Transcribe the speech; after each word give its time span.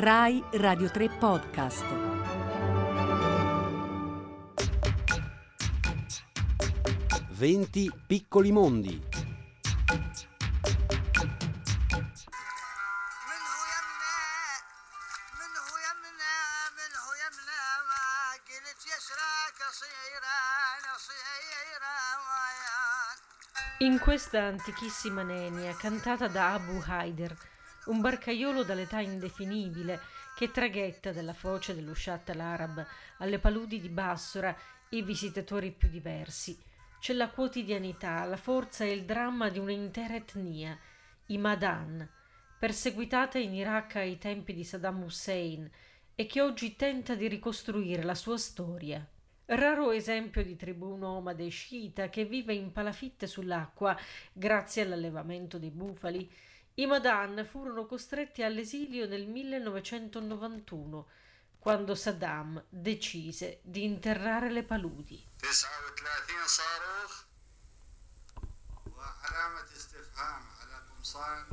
Rai 0.00 0.40
Radio 0.52 0.88
3 0.88 1.08
Podcast. 1.08 1.84
Venti 7.30 7.90
piccoli 8.06 8.52
mondi. 8.52 9.02
In 23.78 23.98
questa 23.98 24.44
antichissima 24.44 25.24
nenia 25.24 25.74
cantata 25.74 26.28
da 26.28 26.52
Abu 26.52 26.80
Haider 26.86 27.36
un 27.88 28.00
barcaiolo 28.00 28.62
dall'età 28.62 29.00
indefinibile 29.00 30.00
che 30.36 30.50
traghetta 30.50 31.12
dalla 31.12 31.34
foce 31.34 31.74
dello 31.74 31.94
Shat 31.94 32.30
al-Arab 32.30 32.86
alle 33.18 33.38
paludi 33.38 33.80
di 33.80 33.88
Bassora 33.88 34.56
i 34.90 35.02
visitatori 35.02 35.70
più 35.72 35.88
diversi, 35.88 36.56
c'è 37.00 37.12
la 37.12 37.28
quotidianità, 37.28 38.24
la 38.24 38.36
forza 38.36 38.84
e 38.84 38.92
il 38.92 39.04
dramma 39.04 39.48
di 39.50 39.58
un'intera 39.58 40.14
etnia, 40.14 40.78
i 41.26 41.38
Madan, 41.38 42.08
perseguitata 42.58 43.38
in 43.38 43.54
Iraq 43.54 43.96
ai 43.96 44.18
tempi 44.18 44.54
di 44.54 44.64
Saddam 44.64 45.02
Hussein 45.02 45.70
e 46.14 46.26
che 46.26 46.40
oggi 46.40 46.74
tenta 46.74 47.14
di 47.14 47.28
ricostruire 47.28 48.02
la 48.02 48.14
sua 48.14 48.38
storia 48.38 49.06
Raro 49.47 49.91
esempio 49.91 50.43
di 50.43 50.55
tribù 50.55 50.95
nomade 50.95 51.49
sciita 51.49 52.07
che 52.09 52.23
vive 52.23 52.53
in 52.53 52.71
palafitte 52.71 53.27
sull'acqua 53.27 53.97
grazie 54.31 54.83
all'allevamento 54.83 55.57
dei 55.57 55.69
bufali, 55.69 56.31
i 56.75 56.85
Madan 56.85 57.45
furono 57.47 57.85
costretti 57.85 58.41
all'esilio 58.41 59.05
nel 59.05 59.27
1991, 59.27 61.07
quando 61.59 61.93
Saddam 61.93 62.63
decise 62.69 63.59
di 63.63 63.83
interrare 63.83 64.49
le 64.49 64.63
paludi. 64.63 65.23
39 65.39 66.47
صاروخ 66.47 67.23
وعلامة 68.97 69.67
استفهام 69.75 70.43
على 70.59 70.75
قمصان 70.89 71.45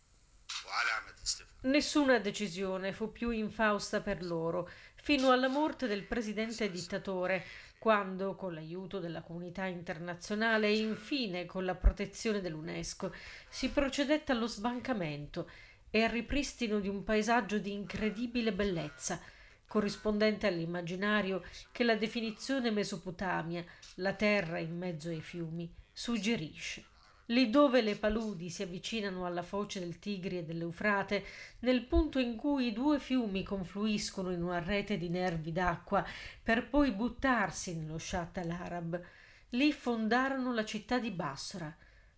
Nessuna 1.61 2.19
decisione 2.19 2.91
fu 2.91 3.11
più 3.11 3.29
infausta 3.29 4.01
per 4.01 4.23
loro, 4.23 4.69
fino 4.95 5.31
alla 5.31 5.47
morte 5.47 5.87
del 5.87 6.03
presidente 6.03 6.69
dittatore, 6.69 7.45
quando, 7.79 8.35
con 8.35 8.53
l'aiuto 8.53 8.99
della 8.99 9.21
comunità 9.21 9.65
internazionale 9.65 10.67
e 10.67 10.77
infine 10.77 11.45
con 11.45 11.65
la 11.65 11.75
protezione 11.75 12.39
dell'UNESCO, 12.39 13.13
si 13.49 13.69
procedette 13.69 14.31
allo 14.31 14.47
sbancamento 14.47 15.49
e 15.89 16.03
al 16.03 16.09
ripristino 16.09 16.79
di 16.79 16.87
un 16.87 17.03
paesaggio 17.03 17.57
di 17.57 17.73
incredibile 17.73 18.53
bellezza, 18.53 19.21
corrispondente 19.67 20.47
all'immaginario 20.47 21.43
che 21.71 21.83
la 21.83 21.95
definizione 21.95 22.71
Mesopotamia, 22.71 23.65
la 23.95 24.13
terra 24.13 24.59
in 24.59 24.77
mezzo 24.77 25.09
ai 25.09 25.21
fiumi, 25.21 25.69
suggerisce. 25.91 26.91
Lì 27.27 27.49
dove 27.49 27.81
le 27.81 27.95
paludi 27.95 28.49
si 28.49 28.63
avvicinano 28.63 29.25
alla 29.25 29.43
foce 29.43 29.79
del 29.79 29.97
Tigri 29.97 30.39
e 30.39 30.43
dell'Eufrate, 30.43 31.23
nel 31.59 31.85
punto 31.85 32.19
in 32.19 32.35
cui 32.35 32.67
i 32.67 32.73
due 32.73 32.99
fiumi 32.99 33.43
confluiscono 33.43 34.31
in 34.31 34.43
una 34.43 34.59
rete 34.59 34.97
di 34.97 35.09
nervi 35.09 35.51
d'acqua 35.53 36.05
per 36.41 36.67
poi 36.67 36.91
buttarsi 36.91 37.75
nello 37.75 37.97
Shat 37.97 38.37
al-Arab, 38.39 39.01
lì 39.49 39.71
fondarono 39.71 40.53
la 40.53 40.65
città 40.65 40.99
di 40.99 41.11
Basra, 41.11 41.73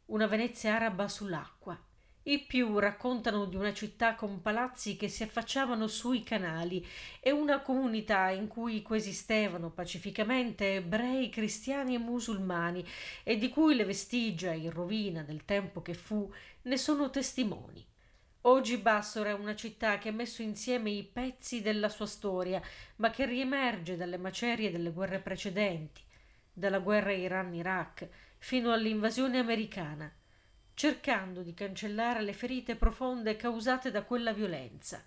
una 0.05 0.25
Venezia 0.25 0.75
araba 0.75 1.07
sull'acqua. 1.07 1.79
I 2.27 2.39
più 2.39 2.79
raccontano 2.79 3.45
di 3.45 3.55
una 3.55 3.71
città 3.71 4.15
con 4.15 4.41
palazzi 4.41 4.95
che 4.95 5.09
si 5.09 5.21
affacciavano 5.21 5.85
sui 5.85 6.23
canali 6.23 6.83
e 7.19 7.29
una 7.29 7.61
comunità 7.61 8.31
in 8.31 8.47
cui 8.47 8.81
coesistevano 8.81 9.69
pacificamente 9.69 10.73
ebrei, 10.73 11.29
cristiani 11.29 11.93
e 11.93 11.99
musulmani 11.99 12.83
e 13.21 13.37
di 13.37 13.49
cui 13.49 13.75
le 13.75 13.85
vestigia 13.85 14.53
in 14.53 14.71
rovina 14.71 15.21
del 15.21 15.45
tempo 15.45 15.83
che 15.83 15.93
fu 15.93 16.27
ne 16.63 16.77
sono 16.77 17.11
testimoni. 17.11 17.85
Oggi 18.41 18.77
Bassora 18.77 19.29
è 19.29 19.33
una 19.33 19.55
città 19.55 19.99
che 19.99 20.09
ha 20.09 20.11
messo 20.11 20.41
insieme 20.41 20.89
i 20.89 21.03
pezzi 21.03 21.61
della 21.61 21.89
sua 21.89 22.07
storia, 22.07 22.59
ma 22.95 23.11
che 23.11 23.27
riemerge 23.27 23.97
dalle 23.97 24.17
macerie 24.17 24.71
delle 24.71 24.89
guerre 24.89 25.19
precedenti, 25.19 26.01
dalla 26.51 26.79
guerra 26.79 27.11
Iran-Iraq 27.11 28.09
fino 28.39 28.73
all'invasione 28.73 29.37
americana 29.37 30.11
cercando 30.75 31.41
di 31.41 31.53
cancellare 31.53 32.21
le 32.21 32.33
ferite 32.33 32.75
profonde 32.75 33.35
causate 33.35 33.89
da 33.89 34.03
quella 34.03 34.33
violenza. 34.33 35.03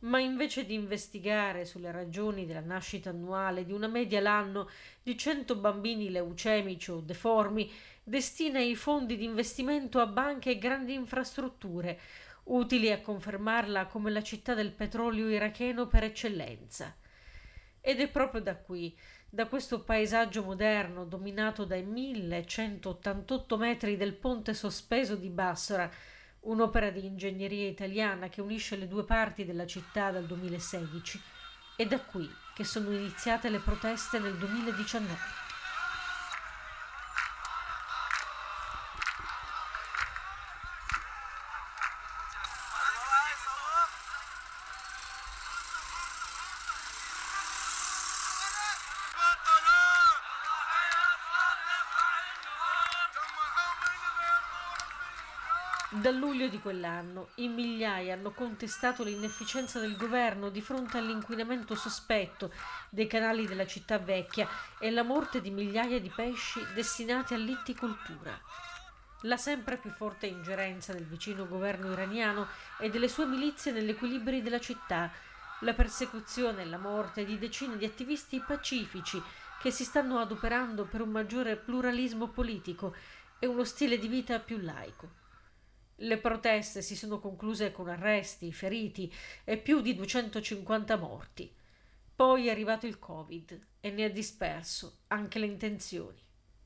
Ma 0.00 0.18
invece 0.18 0.66
di 0.66 0.74
investigare 0.74 1.64
sulle 1.64 1.92
ragioni 1.92 2.44
della 2.44 2.58
nascita 2.58 3.10
annuale 3.10 3.64
di 3.64 3.72
una 3.72 3.86
media 3.86 4.20
l'anno 4.20 4.68
di 5.00 5.16
cento 5.16 5.54
bambini 5.54 6.10
leucemici 6.10 6.90
o 6.90 7.00
deformi, 7.00 7.70
destina 8.02 8.58
i 8.58 8.74
fondi 8.74 9.16
di 9.16 9.24
investimento 9.24 10.00
a 10.00 10.06
banche 10.06 10.50
e 10.50 10.58
grandi 10.58 10.94
infrastrutture, 10.94 12.00
utili 12.44 12.90
a 12.90 13.00
confermarla 13.00 13.86
come 13.86 14.10
la 14.10 14.22
città 14.22 14.54
del 14.54 14.72
petrolio 14.72 15.28
iracheno 15.28 15.86
per 15.86 16.02
eccellenza. 16.02 16.96
Ed 17.80 18.00
è 18.00 18.08
proprio 18.08 18.40
da 18.40 18.56
qui, 18.56 18.98
da 19.34 19.46
questo 19.46 19.80
paesaggio 19.80 20.42
moderno 20.42 21.06
dominato 21.06 21.64
dai 21.64 21.82
1188 21.82 23.56
metri 23.56 23.96
del 23.96 24.12
ponte 24.12 24.52
sospeso 24.52 25.16
di 25.16 25.30
Bassora, 25.30 25.90
un'opera 26.40 26.90
di 26.90 27.06
ingegneria 27.06 27.66
italiana 27.66 28.28
che 28.28 28.42
unisce 28.42 28.76
le 28.76 28.86
due 28.86 29.04
parti 29.04 29.46
della 29.46 29.64
città 29.64 30.10
dal 30.10 30.26
2016, 30.26 31.18
è 31.76 31.86
da 31.86 31.98
qui 31.98 32.28
che 32.54 32.64
sono 32.64 32.90
iniziate 32.92 33.48
le 33.48 33.60
proteste 33.60 34.18
nel 34.18 34.36
2019. 34.36 35.41
Dal 55.94 56.16
luglio 56.16 56.48
di 56.48 56.58
quell'anno 56.58 57.28
in 57.34 57.52
migliaia 57.52 58.14
hanno 58.14 58.30
contestato 58.30 59.04
l'inefficienza 59.04 59.78
del 59.78 59.94
governo 59.94 60.48
di 60.48 60.62
fronte 60.62 60.96
all'inquinamento 60.96 61.74
sospetto 61.74 62.50
dei 62.88 63.06
canali 63.06 63.46
della 63.46 63.66
città 63.66 63.98
vecchia 63.98 64.48
e 64.78 64.90
la 64.90 65.02
morte 65.02 65.42
di 65.42 65.50
migliaia 65.50 66.00
di 66.00 66.08
pesci 66.08 66.64
destinati 66.72 67.34
all'itticoltura. 67.34 68.40
La 69.24 69.36
sempre 69.36 69.76
più 69.76 69.90
forte 69.90 70.24
ingerenza 70.24 70.94
del 70.94 71.04
vicino 71.04 71.46
governo 71.46 71.92
iraniano 71.92 72.48
e 72.78 72.88
delle 72.88 73.08
sue 73.08 73.26
milizie 73.26 73.72
negli 73.72 73.90
equilibri 73.90 74.40
della 74.40 74.60
città, 74.60 75.12
la 75.60 75.74
persecuzione 75.74 76.62
e 76.62 76.66
la 76.66 76.78
morte 76.78 77.26
di 77.26 77.38
decine 77.38 77.76
di 77.76 77.84
attivisti 77.84 78.40
pacifici 78.40 79.22
che 79.60 79.70
si 79.70 79.84
stanno 79.84 80.20
adoperando 80.20 80.86
per 80.86 81.02
un 81.02 81.10
maggiore 81.10 81.56
pluralismo 81.56 82.28
politico 82.28 82.94
e 83.38 83.46
uno 83.46 83.64
stile 83.64 83.98
di 83.98 84.08
vita 84.08 84.38
più 84.38 84.56
laico. 84.58 85.21
Le 86.02 86.18
proteste 86.18 86.82
si 86.82 86.96
sono 86.96 87.20
concluse 87.20 87.70
con 87.70 87.88
arresti, 87.88 88.52
feriti 88.52 89.12
e 89.44 89.56
più 89.56 89.80
di 89.80 89.94
250 89.94 90.96
morti. 90.96 91.54
Poi 92.14 92.48
è 92.48 92.50
arrivato 92.50 92.86
il 92.86 92.98
Covid 92.98 93.66
e 93.78 93.90
ne 93.90 94.04
ha 94.04 94.10
disperso 94.10 95.02
anche 95.08 95.38
le 95.38 95.46
intenzioni. 95.46 96.20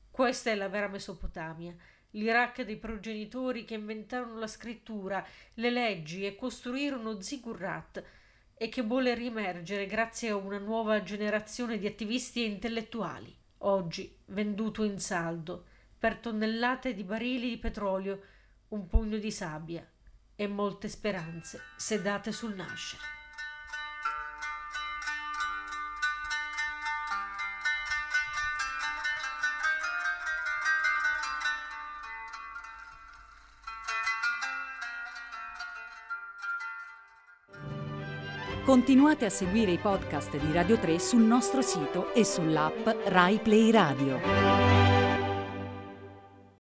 Questa 0.09 0.49
è 0.49 0.55
la 0.55 0.69
vera 0.69 0.87
Mesopotamia, 0.87 1.75
l'Iraq 2.11 2.63
dei 2.63 2.77
progenitori 2.77 3.63
che 3.63 3.75
inventarono 3.75 4.39
la 4.39 4.47
scrittura, 4.47 5.23
le 5.53 5.69
leggi 5.69 6.25
e 6.25 6.35
costruirono 6.35 7.21
Ziggurat 7.21 8.03
e 8.55 8.69
che 8.69 8.81
vuole 8.81 9.13
riemergere 9.13 9.85
grazie 9.85 10.29
a 10.29 10.35
una 10.35 10.57
nuova 10.57 11.03
generazione 11.03 11.77
di 11.77 11.85
attivisti 11.85 12.43
e 12.43 12.47
intellettuali, 12.47 13.35
oggi 13.59 14.17
venduto 14.25 14.83
in 14.83 14.99
saldo 14.99 15.65
per 15.99 16.17
tonnellate 16.17 16.95
di 16.95 17.03
barili 17.03 17.49
di 17.49 17.57
petrolio 17.57 18.21
un 18.69 18.87
pugno 18.87 19.17
di 19.17 19.31
sabbia 19.31 19.85
e 20.35 20.47
molte 20.47 20.89
speranze 20.89 21.61
sedate 21.75 22.31
sul 22.31 22.53
nascere. 22.53 23.15
Continuate 38.67 39.23
a 39.23 39.29
seguire 39.29 39.71
i 39.71 39.77
podcast 39.77 40.35
di 40.37 40.51
Radio 40.51 40.77
3 40.77 40.99
sul 40.99 41.21
nostro 41.21 41.61
sito 41.61 42.13
e 42.13 42.25
sull'app 42.25 42.85
Rai 43.05 43.39
Play 43.39 43.71
Radio. 43.71 44.86